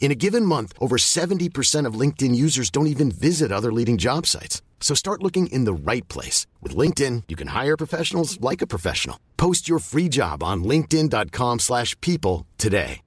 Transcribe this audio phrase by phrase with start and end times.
[0.00, 4.26] In a given month, over 70% of LinkedIn users don't even visit other leading job
[4.26, 4.62] sites.
[4.80, 6.46] So start looking in the right place.
[6.62, 9.16] With LinkedIn, you can hire professionals like a professional.
[9.36, 13.00] Post your free job on linkedin.com/people slash people today.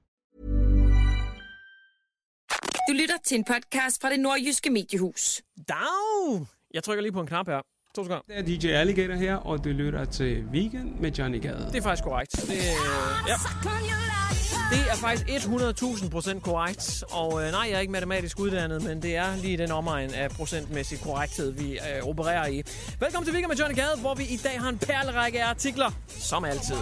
[2.88, 5.42] Du lytter til en podcast fra det nordjyske mediehus.
[5.70, 6.48] Dag!
[6.74, 7.62] Jeg trykker lige på en knap her.
[7.96, 8.22] To sekunder.
[8.28, 11.70] Det er DJ Alligator her, og du lytter til Weekend med Johnny Gade.
[11.72, 12.32] Det er faktisk korrekt.
[12.32, 12.58] Det, øh,
[13.28, 13.36] ja
[14.72, 17.04] det er faktisk 100.000 procent korrekt.
[17.12, 20.30] Og øh, nej, jeg er ikke matematisk uddannet, men det er lige den omegn af
[20.30, 22.64] procentmæssig korrekthed, vi øh, opererer i.
[23.00, 25.92] Velkommen til Weekend med Johnny Gade, hvor vi i dag har en perlerække af artikler,
[26.08, 26.76] som altid.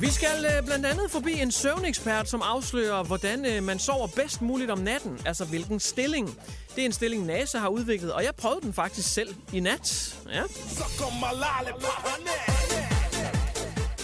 [0.00, 4.42] Vi skal øh, blandt andet forbi en søvnekspert, som afslører, hvordan øh, man sover bedst
[4.42, 5.18] muligt om natten.
[5.24, 6.38] Altså hvilken stilling.
[6.74, 10.16] Det er en stilling, NASA har udviklet, og jeg prøvede den faktisk selv i nat.
[10.32, 10.42] Ja.
[10.68, 10.84] Så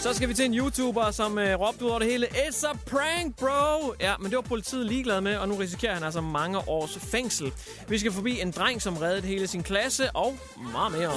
[0.07, 2.27] så skal vi til en YouTuber, som øh, råbte ud over det hele.
[2.27, 3.93] It's a prank, bro!
[3.99, 7.51] Ja, men det var politiet ligeglad med, og nu risikerer han altså mange års fængsel.
[7.87, 10.37] Vi skal forbi en dreng, som reddede hele sin klasse, og
[10.71, 11.11] meget mere.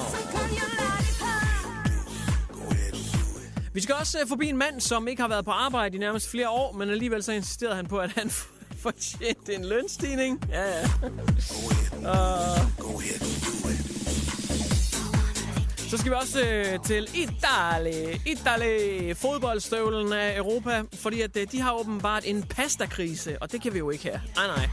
[3.72, 6.30] Vi skal også øh, forbi en mand, som ikke har været på arbejde i nærmest
[6.30, 8.30] flere år, men alligevel så insisterede han på, at han
[8.84, 10.44] fortjente en lønstigning.
[10.52, 10.84] Ja, ja.
[11.96, 13.56] Uh...
[15.90, 18.16] Så skal vi også øh, til Italy.
[18.26, 23.74] Italy, fodboldstøvlen af Europa, fordi at, øh, de har åbenbart en pastakrise, og det kan
[23.74, 24.20] vi jo ikke have.
[24.36, 24.66] Nej, nej.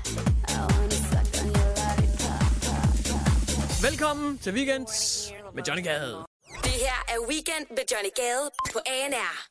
[3.89, 4.87] Velkommen til Weekend
[5.55, 6.15] med Johnny Gade.
[6.63, 9.47] Det her er Weekend med Johnny Gade på ANR.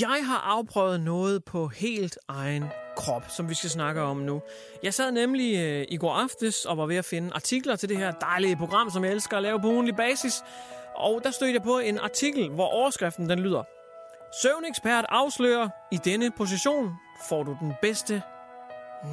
[0.00, 2.64] Jeg har afprøvet noget på helt egen
[2.96, 4.42] krop, som vi skal snakke om nu.
[4.82, 7.96] Jeg sad nemlig øh, i går aftes og var ved at finde artikler til det
[7.96, 10.42] her dejlige program, som jeg elsker at lave på ugenlig basis.
[10.98, 13.62] Og der stødte jeg på en artikel, hvor overskriften den lyder.
[14.42, 16.90] Søvnekspert afslører, i denne position
[17.28, 18.22] får du den bedste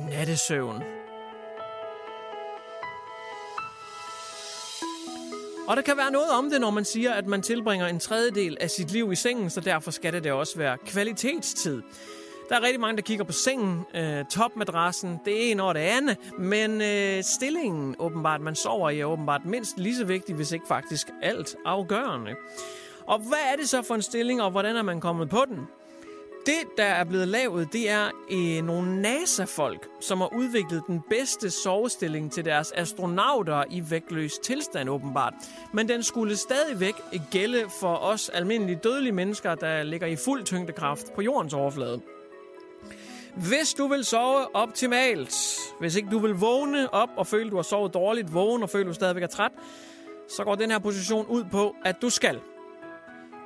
[0.09, 0.84] nattesøvn.
[5.68, 8.57] Og der kan være noget om det, når man siger, at man tilbringer en tredjedel
[8.62, 11.81] af sit liv i sengen, så derfor skal det da også være kvalitetstid.
[12.50, 16.17] Der er rigtig mange, der kigger på sengen, øh, topmadrassen, det ene og det andet,
[16.38, 20.67] men øh, stillingen, åbenbart, man sover i, er åbenbart mindst lige så vigtig, hvis ikke
[20.67, 22.35] faktisk alt afgørende.
[23.05, 25.59] Og hvad er det så for en stilling, og hvordan er man kommet på den?
[26.45, 31.50] Det, der er blevet lavet, det er øh, nogle NASA-folk, som har udviklet den bedste
[31.50, 35.34] sovestilling til deres astronauter i vægtløs tilstand, åbenbart.
[35.73, 36.95] Men den skulle stadigvæk
[37.31, 42.01] gælde for os almindelige dødelige mennesker, der ligger i fuld tyngdekraft på jordens overflade.
[43.35, 45.35] Hvis du vil sove optimalt,
[45.79, 48.88] hvis ikke du vil vågne op og føle, du har sovet dårligt, vågne og føle,
[48.88, 49.51] du stadigvæk er træt,
[50.29, 52.40] så går den her position ud på, at du skal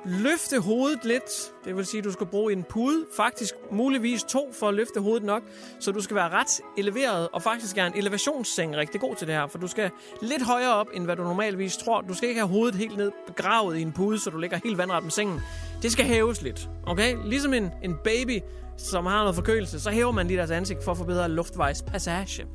[0.04, 1.52] løfte hovedet lidt.
[1.64, 5.00] Det vil sige, at du skal bruge en pude, faktisk muligvis to for at løfte
[5.00, 5.42] hovedet nok,
[5.80, 9.34] så du skal være ret eleveret, og faktisk er en elevationsseng rigtig god til det
[9.34, 9.90] her, for du skal
[10.22, 12.00] lidt højere op, end hvad du normalvis tror.
[12.00, 14.78] Du skal ikke have hovedet helt ned begravet i en pude, så du ligger helt
[14.78, 15.40] vandret med sengen.
[15.82, 17.16] Det skal hæves lidt, okay?
[17.24, 18.40] Ligesom en, en baby,
[18.80, 22.46] som har noget forkølelse, så hæver man lige deres ansigt for at forbedre luftvejspassage.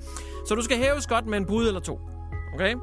[0.48, 2.00] Så du skal hæves godt med en pude eller to,
[2.54, 2.76] okay?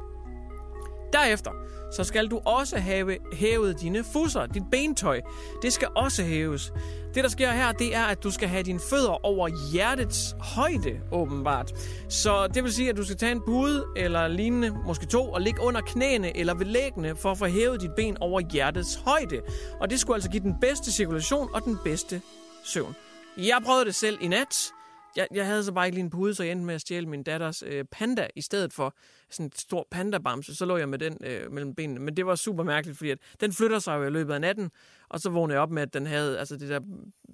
[1.13, 1.51] Derefter,
[1.91, 5.21] så skal du også have hævet dine fusser, dit bentøj.
[5.61, 6.73] Det skal også hæves.
[7.15, 10.99] Det, der sker her, det er, at du skal have dine fødder over hjertets højde,
[11.11, 11.71] åbenbart.
[12.09, 15.41] Så det vil sige, at du skal tage en bude eller lignende, måske to, og
[15.41, 19.41] ligge under knæene eller ved læggene for at få hævet dit ben over hjertets højde.
[19.79, 22.21] Og det skulle altså give den bedste cirkulation og den bedste
[22.63, 22.95] søvn.
[23.37, 24.71] Jeg prøvede det selv i nat.
[25.15, 27.05] Jeg, jeg havde så bare ikke lige en pude, så jeg endte med at stjæle
[27.05, 28.95] min datters øh, panda i stedet for
[29.29, 30.55] sådan en stor pandabamse.
[30.55, 31.99] Så lå jeg med den øh, mellem benene.
[31.99, 34.71] Men det var super mærkeligt, fordi at den flytter sig jo i løbet af natten.
[35.09, 36.79] Og så vågnede jeg op med, at den havde altså det der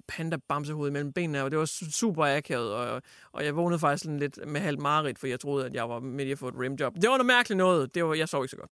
[0.08, 1.42] pandabamsehoved mellem benene.
[1.42, 2.72] Og det var super akavet.
[2.72, 5.88] Og, og jeg vågnede faktisk sådan lidt med halvt mareridt, for jeg troede, at jeg
[5.88, 6.94] var midt i at få et rimjob.
[6.94, 7.94] Det var noget mærkeligt noget.
[7.94, 8.70] Det var, jeg sov ikke så godt.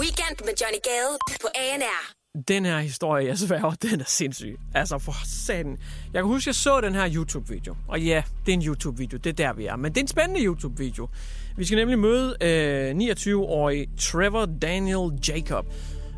[0.00, 4.58] Weekend med Johnny Gade på ANR den her historie, jeg sværger, den er sindssyg.
[4.74, 5.78] Altså, for satan.
[6.12, 7.76] Jeg kan huske, jeg så den her YouTube-video.
[7.88, 9.18] Og ja, det er en YouTube-video.
[9.18, 9.76] Det er der, vi er.
[9.76, 11.08] Men det er en spændende YouTube-video.
[11.56, 15.66] Vi skal nemlig møde øh, 29-årig Trevor Daniel Jacob.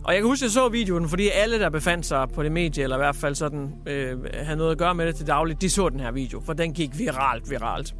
[0.04, 2.82] Og jeg kan huske, jeg så videoen, fordi alle, der befandt sig på det medie,
[2.82, 5.70] eller i hvert fald sådan, øh, havde noget at gøre med det til dagligt, de
[5.70, 7.94] så den her video, for den gik viralt, viralt.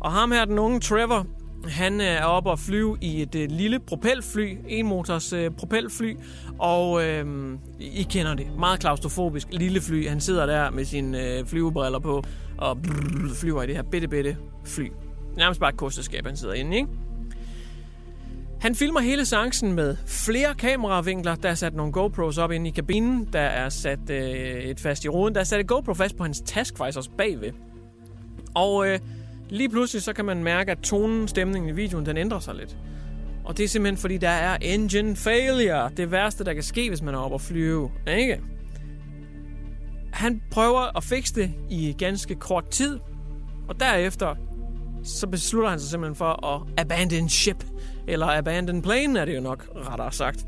[0.00, 1.26] Og ham her, den unge Trevor,
[1.64, 6.16] han øh, er oppe og flyve i et øh, lille propelfly, en motors øh, propelfly,
[6.58, 10.08] og øh, I kender det, meget klaustrofobisk lille fly.
[10.08, 12.24] Han sidder der med sine øh, flyvebriller på
[12.58, 14.88] og brrr, flyver i det her bitte, bitte fly.
[15.36, 16.88] Nærmest bare et kosteskab, han sidder inde, ikke?
[18.60, 21.34] Han filmer hele seancen med flere kameravinkler.
[21.34, 23.28] Der er sat nogle GoPros op inde i kabinen.
[23.32, 24.20] Der er sat øh,
[24.60, 25.34] et fast i roden.
[25.34, 27.52] Der er sat et GoPro fast på hans task faktisk også bagved.
[28.54, 28.98] Og øh,
[29.48, 32.76] lige pludselig så kan man mærke, at tonen, stemningen i videoen, den ændrer sig lidt.
[33.44, 35.90] Og det er simpelthen fordi, der er engine failure.
[35.96, 37.90] Det værste, der kan ske, hvis man er oppe og flyve.
[38.08, 38.40] Ikke?
[40.12, 42.98] Han prøver at fikse det i ganske kort tid.
[43.68, 44.34] Og derefter
[45.04, 47.64] så beslutter han sig simpelthen for at abandon ship.
[48.08, 50.44] Eller abandon plane er det jo nok rettere sagt.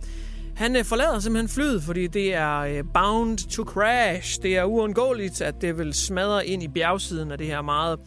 [0.56, 4.43] Han øh, forlader simpelthen flyet, fordi det er øh, bound to crash.
[4.43, 7.99] Det er uundgåeligt, at det vil smadre ind i bjergsiden af det her meget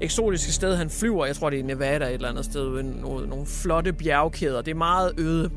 [0.00, 1.26] eksotiske sted, han flyver.
[1.26, 2.82] Jeg tror, det er Nevada et eller andet sted.
[2.82, 4.62] Nogle, nogle flotte bjergkæder.
[4.62, 5.50] Det er meget øde.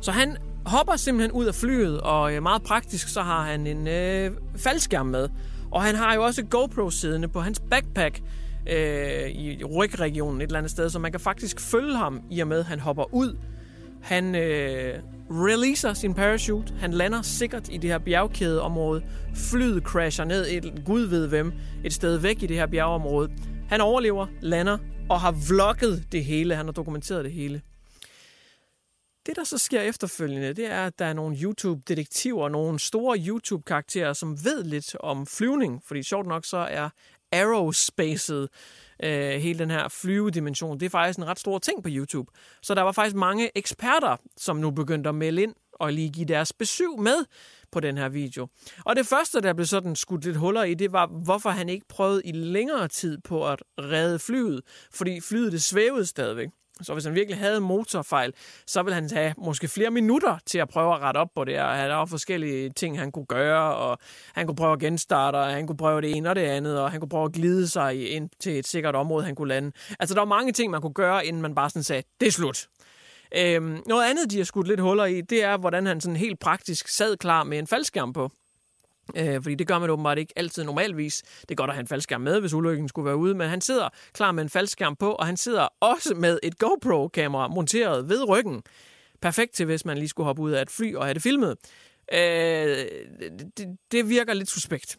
[0.00, 0.36] Så han
[0.66, 5.06] hopper simpelthen ud af flyet, og øh, meget praktisk, så har han en øh, faldskærm
[5.06, 5.28] med.
[5.70, 8.20] Og han har jo også GoPro siddende på hans backpack,
[8.66, 12.48] øh, i rygregionen et eller andet sted, så man kan faktisk følge ham i og
[12.48, 13.36] med, at han hopper ud.
[14.02, 14.98] Han øh,
[15.30, 16.74] releaser sin parachute.
[16.74, 19.02] Han lander sikkert i det her bjergkædeområde.
[19.34, 21.52] Flyet crasher ned et gud ved hvem,
[21.84, 23.32] et sted væk i det her bjergeområde.
[23.68, 24.78] Han overlever, lander
[25.10, 26.56] og har vlogget det hele.
[26.56, 27.62] Han har dokumenteret det hele.
[29.26, 34.12] Det, der så sker efterfølgende, det er, at der er nogle YouTube-detektiver, nogle store YouTube-karakterer,
[34.12, 35.82] som ved lidt om flyvning.
[35.86, 36.88] Fordi sjovt nok, så er
[37.32, 38.48] aerospacet,
[39.02, 42.32] øh, hele den her flyvedimension, det er faktisk en ret stor ting på YouTube.
[42.62, 46.26] Så der var faktisk mange eksperter, som nu begyndte at melde ind og lige give
[46.26, 47.24] deres besøg med
[47.72, 48.48] på den her video.
[48.84, 51.86] Og det første, der blev sådan skudt lidt huller i, det var, hvorfor han ikke
[51.88, 54.62] prøvede i længere tid på at redde flyet,
[54.92, 56.48] fordi flyet det svævede stadigvæk.
[56.82, 58.32] Så hvis han virkelig havde motorfejl,
[58.66, 61.60] så ville han have måske flere minutter til at prøve at rette op på det.
[61.60, 63.98] Og der var forskellige ting, han kunne gøre, og
[64.34, 66.90] han kunne prøve at genstarte, og han kunne prøve det ene og det andet, og
[66.90, 69.72] han kunne prøve at glide sig ind til et sikkert område, han kunne lande.
[70.00, 72.32] Altså, der var mange ting, man kunne gøre, inden man bare sådan sagde, det er
[72.32, 72.68] slut.
[73.36, 76.40] Øhm, noget andet, de har skudt lidt huller i, det er, hvordan han sådan helt
[76.40, 78.30] praktisk sad klar med en faldskærm på.
[79.16, 81.22] Øh, fordi det gør man åbenbart ikke altid normalvis.
[81.40, 83.60] Det er godt at have en faldskærm med, hvis ulykken skulle være ude, men han
[83.60, 88.28] sidder klar med en faldskærm på, og han sidder også med et GoPro-kamera monteret ved
[88.28, 88.62] ryggen.
[89.22, 91.56] Perfekt til, hvis man lige skulle hoppe ud af et fly og have det filmet.
[92.12, 92.18] Øh,
[93.56, 94.98] det, det virker lidt suspekt.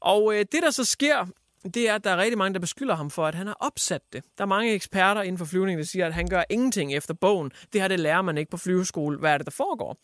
[0.00, 1.26] Og øh, det, der så sker,
[1.74, 4.02] det er, at der er rigtig mange, der beskylder ham for, at han har opsat
[4.12, 4.24] det.
[4.38, 7.52] Der er mange eksperter inden for flyvning, der siger, at han gør ingenting efter bogen.
[7.72, 9.18] Det her, det lærer man ikke på flyveskole.
[9.18, 9.96] Hvad er det, der foregår?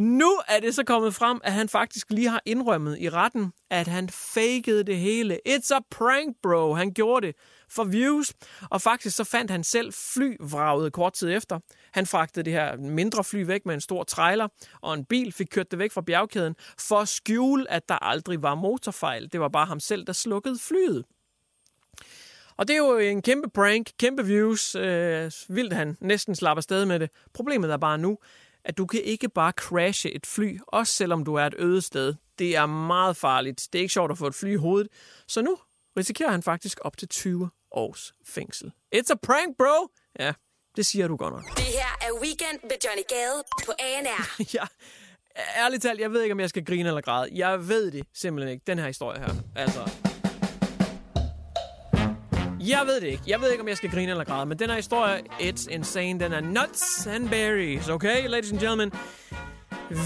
[0.00, 3.88] Nu er det så kommet frem, at han faktisk lige har indrømmet i retten, at
[3.88, 5.38] han fakede det hele.
[5.48, 6.74] It's a prank, bro.
[6.74, 7.36] Han gjorde det
[7.70, 8.32] for views.
[8.70, 11.58] Og faktisk så fandt han selv flyvraget kort tid efter.
[11.92, 14.48] Han fragtede det her mindre fly væk med en stor trailer,
[14.80, 18.42] og en bil fik kørt det væk fra bjergkæden, for at skjule, at der aldrig
[18.42, 19.28] var motorfejl.
[19.32, 21.04] Det var bare ham selv, der slukkede flyet.
[22.56, 24.74] Og det er jo en kæmpe prank, kæmpe views.
[24.74, 27.10] Øh, vildt han næsten slapper sted med det.
[27.34, 28.18] Problemet er bare nu,
[28.64, 32.14] at du kan ikke bare crashe et fly, også selvom du er et øde sted.
[32.38, 33.68] Det er meget farligt.
[33.72, 34.88] Det er ikke sjovt at få et fly i hovedet.
[35.28, 35.58] Så nu
[35.96, 38.72] risikerer han faktisk op til 20 års fængsel.
[38.94, 39.88] It's a prank, bro!
[40.18, 40.32] Ja,
[40.76, 41.56] det siger du godt nok.
[41.56, 44.42] Det her er Weekend med Johnny Gade på ANR.
[44.56, 44.66] ja,
[45.56, 47.28] ærligt talt, jeg ved ikke, om jeg skal grine eller græde.
[47.34, 49.34] Jeg ved det simpelthen ikke, den her historie her.
[49.56, 50.09] Altså,
[52.60, 53.22] jeg ved det ikke.
[53.26, 56.20] Jeg ved ikke, om jeg skal grine eller græde, men den her historie, it's insane.
[56.20, 58.92] Den er nuts and berries, okay, ladies and gentlemen?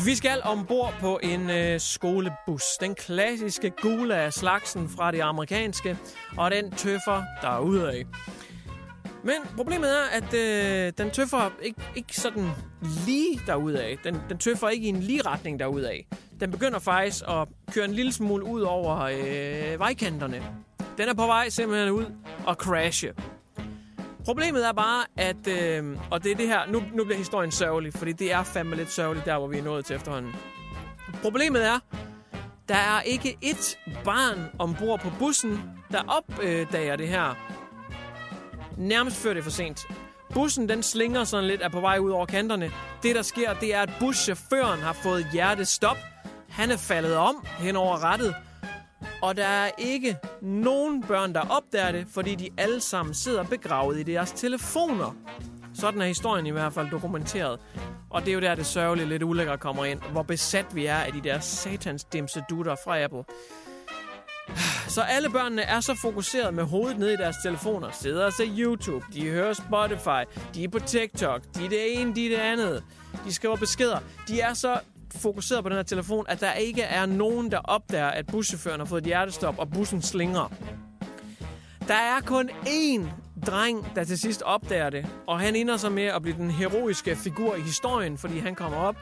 [0.04, 2.62] Vi skal ombord på en øh, skolebus.
[2.80, 5.98] Den klassiske gule af slagsen fra det amerikanske,
[6.36, 8.04] og den tøffer derudad.
[9.24, 12.48] Men problemet er, at øh, den tøffer ikke, ikke sådan
[13.06, 13.96] lige derudad.
[14.04, 15.98] Den, den tøffer ikke i en lige retning derudad.
[16.40, 20.42] Den begynder faktisk at køre en lille smule ud over øh, vejkanterne.
[20.98, 22.04] Den er på vej simpelthen ud
[22.46, 23.12] og crashe.
[24.24, 25.48] Problemet er bare, at...
[25.48, 26.66] Øh, og det er det her...
[26.66, 29.62] Nu, nu bliver historien sørgelig, fordi det er fandme lidt sørgeligt, der hvor vi er
[29.62, 30.32] nået til efterhånden.
[31.22, 31.78] Problemet er,
[32.68, 35.60] der er ikke et barn ombord på bussen,
[35.90, 37.34] der opdager det her.
[38.78, 39.86] Nærmest før det er for sent.
[40.34, 42.72] Bussen den slinger sådan lidt, er på vej ud over kanterne.
[43.02, 45.96] Det, der sker, det er, at buschaufføren har fået hjertestop.
[46.48, 48.34] Han er faldet om hen over rettet.
[49.22, 54.00] Og der er ikke nogen børn, der opdager det, fordi de alle sammen sidder begravet
[54.00, 55.16] i deres telefoner.
[55.74, 57.60] Sådan er historien i hvert fald dokumenteret.
[58.10, 60.00] Og det er jo der, det sørgelige lidt ulækkert kommer ind.
[60.12, 63.24] Hvor besat vi er af de der satans dimse dutter fra Apple.
[64.88, 68.46] Så alle børnene er så fokuseret med hovedet ned i deres telefoner, sidder og ser
[68.58, 72.36] YouTube, de hører Spotify, de er på TikTok, de er det ene, de er det
[72.36, 72.84] andet.
[73.24, 73.98] De skriver beskeder.
[74.28, 74.80] De er så
[75.22, 78.84] fokuseret på den her telefon, at der ikke er nogen, der opdager, at buschaufføren har
[78.84, 80.52] fået et hjertestop, og bussen slinger.
[81.88, 83.08] Der er kun én
[83.46, 87.16] dreng, der til sidst opdager det, og han ender så med at blive den heroiske
[87.16, 88.96] figur i historien, fordi han kommer op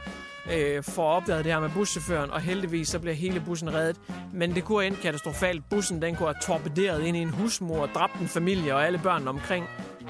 [0.53, 4.01] øh, for at opdage det her med buschaufføren, og heldigvis så bliver hele bussen reddet.
[4.33, 5.69] Men det kunne have katastrofalt.
[5.71, 8.99] Bussen den kunne have torpederet ind i en husmor og dræbt en familie og alle
[8.99, 9.67] børnene omkring,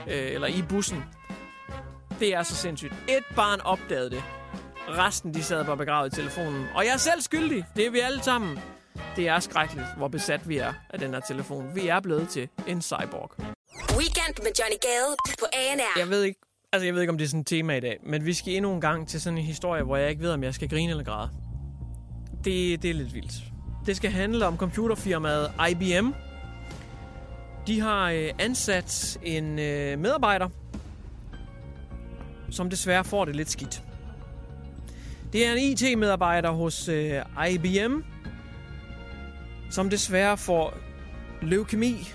[0.08, 1.04] øh, eller i bussen.
[2.20, 2.92] Det er så sindssygt.
[3.08, 4.22] Et barn opdagede det.
[4.88, 6.66] Resten de sad bare begravet i telefonen.
[6.74, 7.64] Og jeg er selv skyldig.
[7.76, 8.58] Det er vi alle sammen.
[9.16, 11.74] Det er skrækkeligt, hvor besat vi er af den her telefon.
[11.74, 13.30] Vi er blevet til en cyborg.
[13.96, 15.98] Weekend med Johnny Gade på ANR.
[15.98, 16.40] Jeg ved ikke,
[16.72, 18.54] altså jeg ved ikke, om det er sådan et tema i dag, men vi skal
[18.54, 20.90] endnu en gang til sådan en historie, hvor jeg ikke ved, om jeg skal grine
[20.90, 21.30] eller græde.
[22.44, 23.32] Det, det er lidt vildt.
[23.86, 26.10] Det skal handle om computerfirmaet IBM.
[27.66, 30.48] De har øh, ansat en øh, medarbejder,
[32.50, 33.82] som desværre får det lidt skidt.
[35.32, 38.00] Det er en IT-medarbejder hos øh, IBM,
[39.70, 40.74] som desværre får
[41.42, 42.12] leukemi.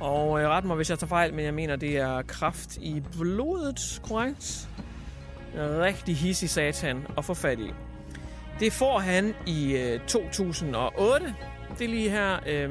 [0.00, 3.02] Og øh, ret mig, hvis jeg tager fejl, men jeg mener, det er kraft i
[3.18, 4.68] blodet, korrekt?
[5.56, 7.74] Rigtig hissig satan og forfattig.
[8.60, 11.34] Det får han i øh, 2008.
[11.78, 12.70] Det er lige her øh,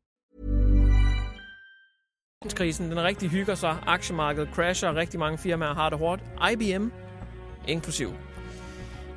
[2.49, 2.89] Krisen.
[2.89, 3.77] Den rigtig hygger sig.
[3.87, 4.95] Aktiemarkedet crasher.
[4.95, 6.21] Rigtig mange firmaer har det hårdt.
[6.51, 6.87] IBM
[7.67, 8.13] inklusiv.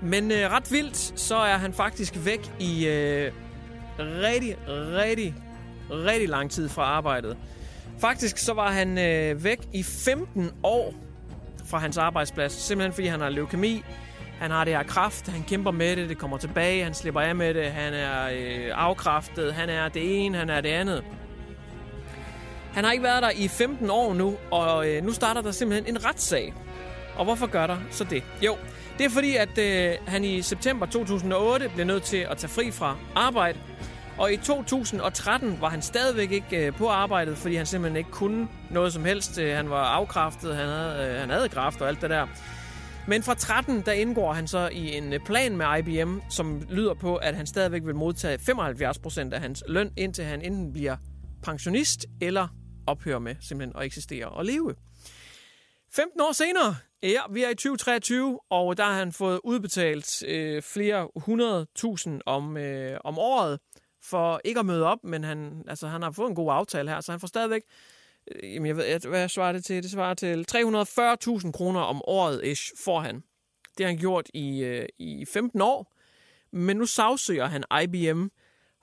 [0.02, 3.33] Men øh, ret vildt, så er han faktisk væk i øh,
[3.99, 5.35] rigtig, rigtig,
[5.90, 7.37] rigtig lang tid fra arbejdet.
[7.99, 10.95] Faktisk så var han øh, væk i 15 år
[11.66, 12.52] fra hans arbejdsplads.
[12.52, 13.85] Simpelthen fordi han har leukemi.
[14.40, 17.35] Han har det her kraft, han kæmper med det, det kommer tilbage, han slipper af
[17.35, 21.04] med det, han er øh, afkræftet, han er det ene, han er det andet.
[22.75, 25.97] Han har ikke været der i 15 år nu, og øh, nu starter der simpelthen
[25.97, 26.54] en retssag.
[27.16, 28.23] Og hvorfor gør der så det?
[28.43, 28.57] Jo,
[28.99, 32.71] det er fordi, at øh, han i september 2008 blev nødt til at tage fri
[32.71, 33.59] fra arbejde.
[34.19, 38.49] Og i 2013 var han stadigvæk ikke øh, på arbejdet, fordi han simpelthen ikke kunne
[38.71, 39.38] noget som helst.
[39.38, 42.26] Øh, han var afkræftet, han havde, øh, han havde kræft og alt det der.
[43.09, 46.95] Men fra 13, der indgår han så i en øh, plan med IBM, som lyder
[46.95, 50.97] på, at han stadigvæk vil modtage 75% af hans løn, indtil han enten bliver
[51.43, 52.49] pensionist eller
[52.86, 54.74] ophører med simpelthen at eksistere og leve.
[55.92, 60.62] 15 år senere, ja, vi er i 2023, og der har han fået udbetalt øh,
[60.62, 63.60] flere hundrede tusind om, øh, om året
[64.02, 67.00] for ikke at møde op, men han, altså, han har fået en god aftale her,
[67.00, 67.62] så han får stadigvæk,
[68.30, 69.82] øh, jamen jeg ved, hvad svarer det til?
[69.82, 73.22] Det svarer til 340.000 kroner om året ish, får han.
[73.78, 75.92] Det har han gjort i, øh, i 15 år,
[76.52, 78.26] men nu sagsøger han IBM,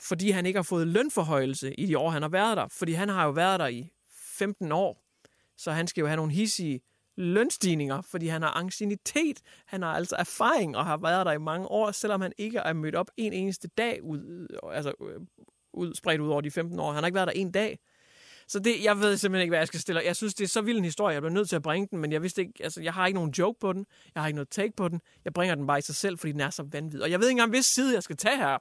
[0.02, 2.68] fordi han ikke har fået lønforhøjelse i de år, han har været der.
[2.68, 5.04] Fordi han har jo været der i 15 år,
[5.58, 6.82] så han skal jo have nogle hissige
[7.16, 11.68] lønstigninger, fordi han har angstinitet, Han har altså erfaring og har været der i mange
[11.68, 15.22] år, selvom han ikke er mødt op en eneste dag ud, altså øh,
[15.74, 16.92] ud, spredt ud over de 15 år.
[16.92, 17.80] Han har ikke været der en dag.
[18.48, 20.02] Så det, jeg ved simpelthen ikke, hvad jeg skal stille.
[20.06, 21.14] Jeg synes, det er så vild en historie.
[21.14, 23.16] Jeg bliver nødt til at bringe den, men jeg vidste ikke, altså, jeg har ikke
[23.16, 23.86] nogen joke på den.
[24.16, 25.02] Jeg har ikke noget take på den.
[25.26, 27.02] Jeg bringer den bare i sig selv, fordi den er så vanvittig.
[27.02, 28.58] Og jeg ved ikke engang, hvis side jeg skal tage her.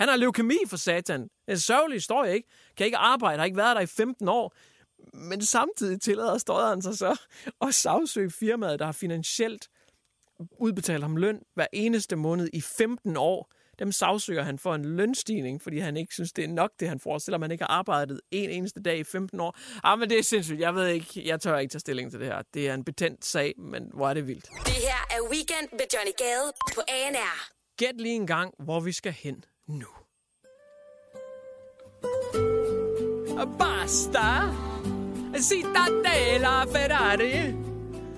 [0.00, 1.28] Han har leukemi for satan.
[1.48, 2.48] En sørgelig historie, ikke?
[2.76, 4.54] Kan ikke arbejde, har ikke været der i 15 år.
[5.14, 7.20] Men samtidig tillader støder han sig så
[7.66, 9.68] at sagsøge firmaet, der har finansielt
[10.58, 13.50] udbetalt ham løn hver eneste måned i 15 år.
[13.78, 17.00] Dem sagsøger han for en lønstigning, fordi han ikke synes, det er nok, det han
[17.00, 19.56] får, selvom han ikke har arbejdet en eneste dag i 15 år.
[19.84, 20.60] Ah, men det er sindssygt.
[20.60, 22.42] Jeg ved ikke, jeg tør ikke tage stilling til det her.
[22.54, 24.48] Det er en betændt sag, men hvor er det vildt.
[24.66, 27.50] Det her er Weekend med Johnny Gade på ANR.
[27.76, 29.44] Gæt lige en gang, hvor vi skal hen
[33.58, 34.52] Basta!
[35.38, 37.56] Cittadella Ferrari.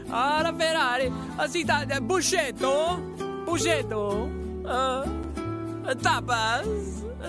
[0.09, 1.13] Ah, la Ferrari.
[1.37, 3.01] Ah, Cittadella Buscetto.
[3.45, 4.29] Buscetto.
[4.65, 6.67] Uh, tapas.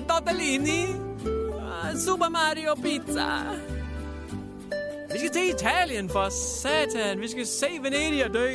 [0.06, 0.94] Tortellini.
[1.24, 3.56] Uh, Super Mario Pizza.
[5.12, 7.22] Vi skal til Italien for satan.
[7.22, 8.48] Vi skal se Venedig og dø.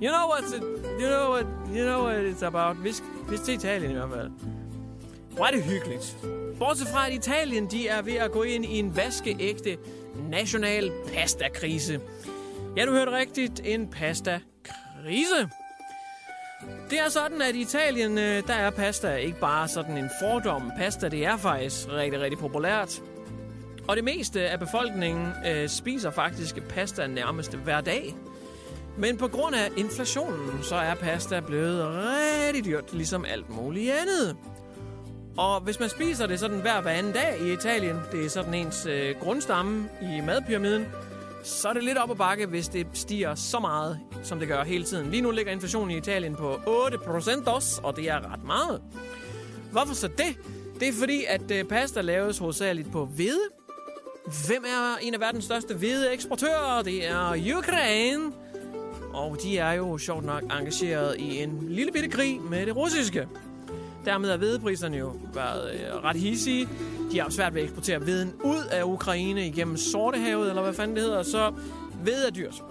[0.00, 0.62] You know what's it,
[1.02, 2.84] you know what, you know what it's about.
[2.84, 4.30] Vi skal, vi skal til Italien i hvert fald.
[5.30, 6.16] Hvor er det hyggeligt.
[6.58, 9.78] Bortset fra, at Italien de er ved at gå ind i en vaskeægte
[10.30, 12.00] national pastakrise.
[12.76, 13.60] Ja, du hørte rigtigt.
[13.64, 15.48] En pastakrise.
[16.90, 20.72] Det er sådan, at i Italien, øh, der er pasta ikke bare sådan en fordom.
[20.78, 23.02] Pasta, det er faktisk rigtig, rigtig populært.
[23.88, 28.14] Og det meste af befolkningen øh, spiser faktisk pasta nærmest hver dag.
[28.98, 34.36] Men på grund af inflationen, så er pasta blevet rigtig dyrt, ligesom alt muligt andet.
[35.36, 38.54] Og hvis man spiser det sådan hver hver anden dag i Italien, det er sådan
[38.54, 40.86] ens øh, grundstamme i madpyramiden,
[41.42, 44.64] så er det lidt op ad bakke, hvis det stiger så meget, som det gør
[44.64, 45.10] hele tiden.
[45.10, 48.82] Lige nu ligger inflationen i Italien på 8% også, og det er ret meget.
[49.72, 50.38] Hvorfor så det?
[50.80, 53.48] Det er fordi, at øh, pasta laves hovedsageligt på hvede.
[54.46, 56.82] Hvem er en af verdens største hvedeeksportører?
[56.82, 58.32] Det er Ukraine.
[59.14, 63.28] Og de er jo sjovt nok engageret i en lille bitte krig med det russiske.
[64.04, 66.68] Dermed har vedepriserne jo været øh, ret hissige.
[67.12, 70.74] De har jo svært ved at eksportere veden ud af Ukraine igennem Sortehavet, eller hvad
[70.74, 71.52] fanden det hedder, så
[72.04, 72.62] ved er dyrt.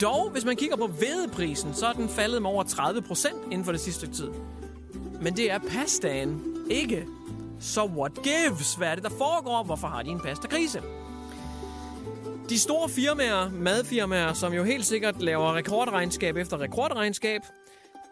[0.00, 3.64] Dog, hvis man kigger på vedeprisen, så er den faldet med over 30 procent inden
[3.64, 4.28] for det sidste tid.
[5.20, 7.06] Men det er pastaen, ikke.
[7.60, 8.74] Så what gives?
[8.74, 9.62] Hvad er det, der foregår?
[9.62, 10.82] Hvorfor har de en pastakrise?
[12.48, 17.40] De store firmaer, madfirmaer, som jo helt sikkert laver rekordregnskab efter rekordregnskab,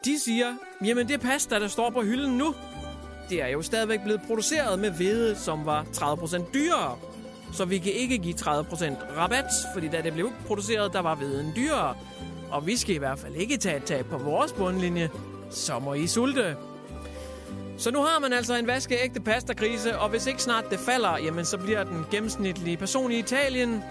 [0.05, 2.55] de siger, jamen det pasta, der står på hylden nu,
[3.31, 6.99] det er jo stadigvæk blevet produceret med hvede, som var 30% dyrere.
[7.53, 11.53] Så vi kan ikke give 30% rabat, fordi da det blev produceret, der var hveden
[11.57, 11.97] dyrere.
[12.51, 15.11] Og vi skal i hvert fald ikke tage et tab på vores bundlinje.
[15.51, 16.57] Så må I sulte.
[17.79, 21.45] Så nu har man altså en vaskeægte pastakrise, og hvis ikke snart det falder, jamen
[21.45, 23.83] så bliver den gennemsnitlige person i Italien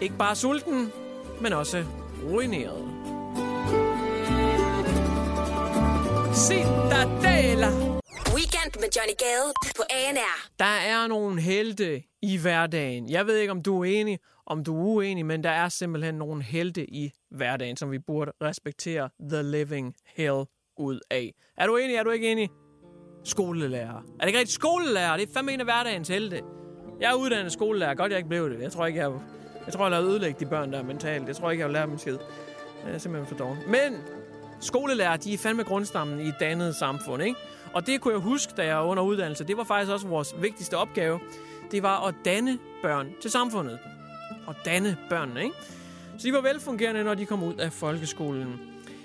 [0.00, 0.92] ikke bare sulten,
[1.40, 1.84] men også
[2.24, 2.86] ruineret.
[6.34, 7.68] Cittadella.
[8.34, 10.48] Weekend med Johnny Gade på ANR.
[10.58, 13.10] Der er nogle helte i hverdagen.
[13.10, 16.14] Jeg ved ikke, om du er enig, om du er uenig, men der er simpelthen
[16.14, 20.44] nogle helte i hverdagen, som vi burde respektere the living hell
[20.78, 21.34] ud af.
[21.56, 21.96] Er du enig?
[21.96, 22.48] Er du ikke enig?
[23.24, 23.96] Skolelærer.
[23.96, 24.54] Er det ikke rigtigt?
[24.54, 26.42] Skolelærer, det er fandme en af hverdagens helte.
[27.00, 27.94] Jeg er uddannet skolelærer.
[27.94, 28.60] Godt, jeg ikke blev det.
[28.60, 29.12] Jeg tror ikke, jeg...
[29.70, 31.28] Jeg tror, jeg har ødelægge de børn, der er mentalt.
[31.28, 32.18] Jeg tror ikke, jeg har lært dem skid.
[32.86, 33.62] Jeg er simpelthen for dårlig.
[33.68, 34.00] Men
[34.60, 37.38] skolelærer, de er fandme grundstammen i et dannet samfund, ikke?
[37.72, 39.44] Og det kunne jeg huske, da jeg var under uddannelse.
[39.44, 41.20] Det var faktisk også vores vigtigste opgave.
[41.70, 43.78] Det var at danne børn til samfundet.
[44.46, 45.56] Og danne børnene, ikke?
[46.18, 48.60] Så de var velfungerende, når de kom ud af folkeskolen.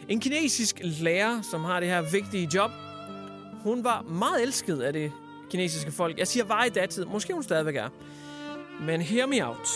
[0.09, 2.71] En kinesisk lærer, som har det her vigtige job,
[3.63, 5.11] hun var meget elsket af det
[5.49, 6.19] kinesiske folk.
[6.19, 7.05] Jeg siger var i datid.
[7.05, 7.89] Måske hun stadigvæk er.
[8.81, 9.67] Men hear me out.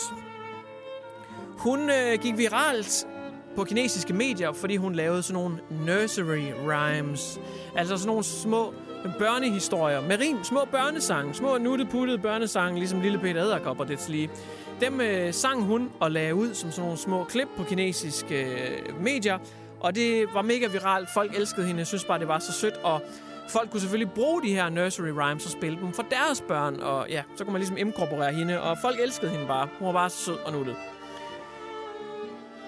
[1.59, 3.07] Hun øh, gik viralt
[3.55, 7.39] på kinesiske medier, fordi hun lavede sådan nogle nursery rhymes.
[7.75, 8.73] Altså sådan nogle små
[9.19, 14.29] børnehistorier med rim, små børnesange, små nutteputtede børnesange, ligesom Lille Peter Æderkop og det lige.
[14.81, 19.03] Dem øh, sang hun og lagde ud som sådan nogle små klip på kinesiske øh,
[19.03, 19.37] medier,
[19.79, 21.09] og det var mega viralt.
[21.13, 21.79] Folk elskede hende.
[21.79, 23.01] Jeg synes bare, det var så sødt, og
[23.49, 27.09] folk kunne selvfølgelig bruge de her nursery rhymes og spille dem for deres børn, og
[27.09, 29.67] ja, så kunne man ligesom inkorporere hende, og folk elskede hende bare.
[29.79, 30.75] Hun var bare så sød og nuttet.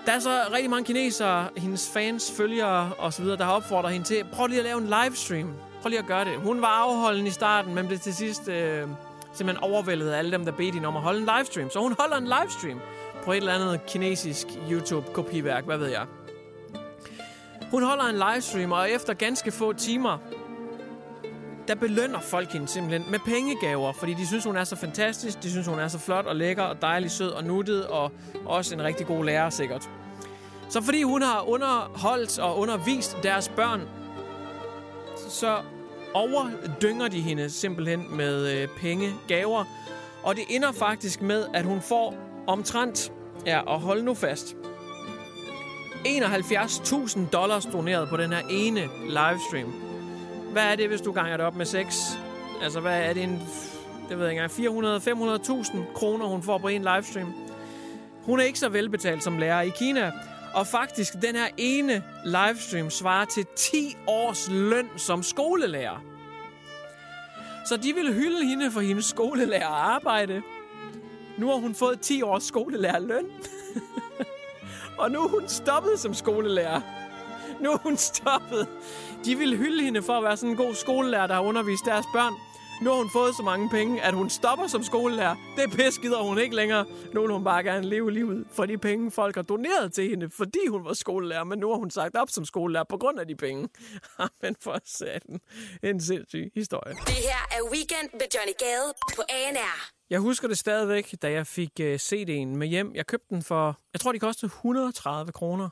[0.06, 4.26] Der er så rigtig mange kinesere, hendes fans, følgere osv., der har opfordret hende til,
[4.34, 5.54] prøv lige at lave en livestream.
[5.82, 6.38] Prøv lige at gøre det.
[6.38, 8.88] Hun var afholden i starten, men blev til sidst øh,
[9.34, 11.70] simpelthen overvældet af alle dem, der bedte hende om at holde en livestream.
[11.70, 12.80] Så hun holder en livestream
[13.24, 16.06] på et eller andet kinesisk YouTube-kopiværk, hvad ved jeg.
[17.72, 20.18] Hun holder en livestream, og efter ganske få timer,
[21.68, 25.50] der belønner folk hende simpelthen med pengegaver, fordi de synes, hun er så fantastisk, de
[25.52, 28.12] synes, hun er så flot og lækker og dejlig, sød og nuttet, og
[28.46, 29.90] også en rigtig god lærer sikkert.
[30.70, 33.82] Så fordi hun har underholdt og undervist deres børn,
[35.30, 35.58] så
[36.14, 39.66] overdynger de hende simpelthen med øh, pengegaver,
[40.24, 42.16] og det ender faktisk med, at hun får
[42.48, 43.12] omtrent,
[43.46, 44.56] ja, og hold nu fast,
[46.08, 49.91] 71.000 dollars doneret på den her ene livestream.
[50.52, 52.20] Hvad er det, hvis du ganger det op med 6?
[52.64, 53.42] Altså, hvad er det en...
[54.10, 55.82] Det ved jeg ikke engang.
[55.88, 57.34] 400-500.000 kroner, hun får på en livestream.
[58.24, 60.12] Hun er ikke så velbetalt som lærer i Kina.
[60.54, 66.04] Og faktisk, den her ene livestream svarer til 10 års løn som skolelærer.
[67.66, 70.42] Så de ville hylde hende for hendes skolelærerarbejde.
[71.38, 73.26] Nu har hun fået 10 års skolelærerløn.
[75.00, 76.82] og nu er hun stoppet som skolelærer.
[77.64, 78.68] Nu er hun stoppet.
[79.26, 82.06] De ville hylde hende for at være sådan en god skolelærer, der har undervist deres
[82.14, 82.34] børn.
[82.82, 85.36] Nu har hun fået så mange penge, at hun stopper som skolelærer.
[85.58, 86.86] Det pis gider hun ikke længere.
[87.14, 90.30] Nu vil hun bare gerne leve livet for de penge, folk har doneret til hende,
[90.30, 91.44] fordi hun var skolelærer.
[91.44, 93.70] Men nu har hun sagt op som skolelærer på grund af de penge.
[94.42, 95.40] Men for satan.
[95.84, 96.94] En sindssyg historie.
[96.94, 99.92] Det her er Weekend med Johnny Gade på ANR.
[100.10, 102.92] Jeg husker det stadigvæk, da jeg fik uh, CD'en med hjem.
[102.96, 105.70] Jeg købte den for, jeg tror, de kostede 130 kroner.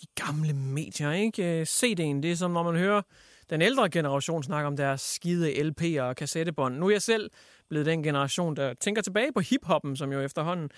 [0.00, 1.60] De gamle medier, ikke?
[1.60, 3.02] Øh, CD'en, det er som når man hører
[3.50, 6.76] den ældre generation snakke om deres skide LP'er og kassettebånd.
[6.78, 7.30] Nu er jeg selv
[7.68, 10.70] blevet den generation, der tænker tilbage på hiphoppen, som jo efterhånden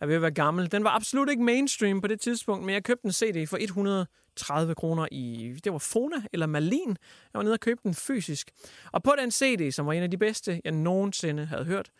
[0.00, 0.72] er ved at være gammel.
[0.72, 4.74] Den var absolut ikke mainstream på det tidspunkt, men jeg købte en CD for 130
[4.74, 6.88] kroner i, det var Fona eller Malin.
[6.88, 8.50] Jeg var nede og købte den fysisk.
[8.92, 11.90] Og på den CD, som var en af de bedste, jeg nogensinde havde hørt,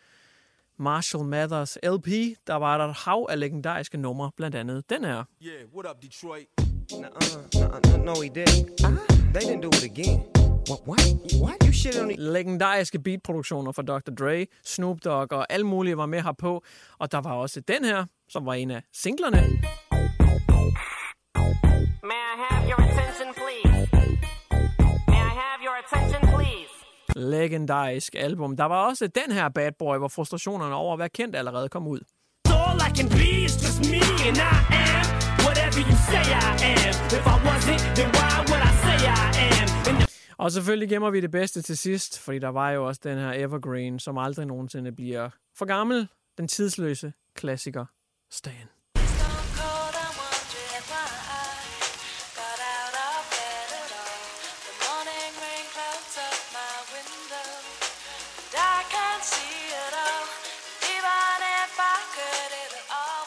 [0.77, 2.07] Marshall Mathers LP,
[2.47, 5.23] der var der et hav af legendariske numre, blandt andet den her.
[5.41, 6.68] Yeah, what up, Detroit?
[6.91, 8.81] Nuh-uh, no, he didn't.
[8.83, 8.97] Ah,
[9.33, 10.23] they didn't do it again.
[10.67, 10.81] What?
[10.87, 11.01] What?
[11.39, 11.63] What?
[11.65, 12.11] You shit on.
[12.17, 14.11] Legendariske beatproduktioner fra Dr.
[14.11, 16.63] Dre, Snoop Dogg og alle mulige var med herpå.
[16.99, 19.37] Og der var også den her, som var en af singlerne.
[22.03, 23.89] May I have your attention, please?
[25.07, 26.71] May I have your attention, please?
[27.15, 28.57] Legendarisk album.
[28.57, 31.87] Der var også den her Bad Boy, hvor frustrationerne over at være kendt allerede kom
[31.87, 31.99] ud.
[32.45, 36.93] All I can be is just me, and I am whatever you say I am.
[37.17, 39.69] If I wasn't, then why would I say I am?
[40.37, 43.33] Og selvfølgelig gemmer vi det bedste til sidst, fordi der var jo også den her
[43.33, 46.07] Evergreen, som aldrig nogensinde bliver for gammel.
[46.37, 47.85] Den tidsløse klassiker,
[48.31, 48.53] Stan.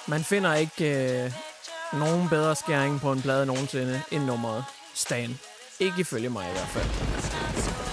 [0.08, 1.32] Man finder ikke øh,
[1.92, 5.38] nogen bedre skæring på en plade nogensinde end nummeret Stan.
[5.80, 7.91] Ikke ifølge mig i hvert fald.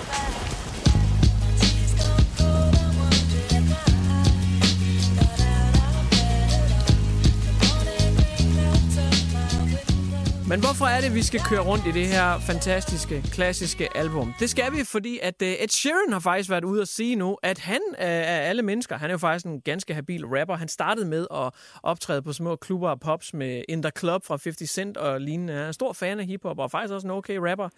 [10.50, 14.34] Men hvorfor er det, vi skal køre rundt i det her fantastiske, klassiske album?
[14.40, 17.38] Det skal vi, fordi at øh, Ed Sheeran har faktisk været ude at sige nu,
[17.44, 20.56] at han øh, af alle mennesker, han er jo faktisk en ganske habil rapper.
[20.56, 24.38] Han startede med at optræde på små klubber og pops med In The Club fra
[24.44, 25.54] 50 Cent og lignende.
[25.54, 27.70] Han er en stor fan af hiphop og faktisk også en okay rapper.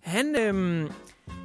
[0.00, 0.90] Han, øhm,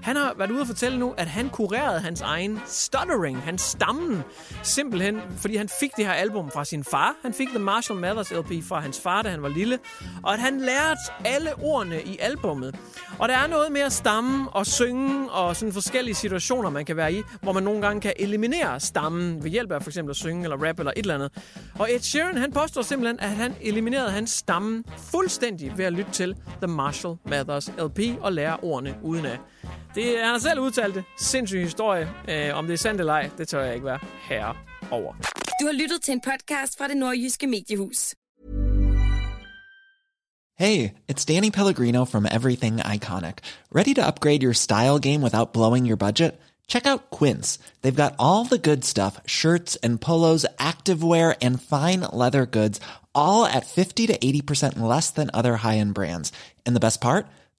[0.02, 4.24] han har været ude at fortælle nu, at han kurerede hans egen stuttering, hans stammen,
[4.64, 7.16] simpelthen, fordi han fik det her album fra sin far.
[7.22, 9.80] Han fik The Marshall Mathers LP fra hans far, da han var lille,
[10.24, 12.76] og at han lærte alle ordene i albummet.
[13.20, 16.98] Og der er noget med at stamme og synge og sådan forskellige situationer, man kan
[16.98, 20.16] være i, hvor man nogle gange kan eliminere stammen ved hjælp af for eksempel at
[20.16, 21.32] synge eller rap eller et eller andet.
[21.80, 26.12] Og Ed Sheeran, han påstår simpelthen, at han eliminerede hans stamme fuldstændig ved at lytte
[26.12, 29.38] til The Marshall Mathers LP og lære ordene udenad.
[29.72, 29.96] Af.
[29.96, 31.04] Det, han selv udtalt det.
[31.18, 32.10] Sindssyg historie.
[32.30, 34.56] Øh, om det er sandt eller ej, det tør jeg ikke være herre
[34.92, 35.14] over.
[35.62, 38.16] Du har lyttet til en podcast fra det nordjyske mediehus.
[40.58, 43.38] Hey, it's Danny Pellegrino from Everything Iconic.
[43.72, 46.32] Ready to upgrade your style game without blowing your budget?
[46.68, 47.60] Check out Quince.
[47.82, 52.80] They've got all the good stuff shirts and polos, activewear, and fine leather goods,
[53.14, 56.32] all at 50 to 80% less than other high end brands.
[56.66, 57.26] And the best part?